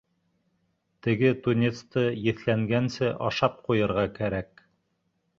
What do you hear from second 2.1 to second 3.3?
еҫләнгәнсе